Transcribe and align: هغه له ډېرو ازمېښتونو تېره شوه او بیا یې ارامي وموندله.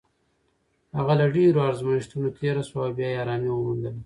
هغه 0.97 1.13
له 1.19 1.25
ډېرو 1.35 1.59
ازمېښتونو 1.71 2.29
تېره 2.37 2.63
شوه 2.69 2.81
او 2.87 2.91
بیا 2.97 3.09
یې 3.11 3.19
ارامي 3.23 3.49
وموندله. 3.53 3.89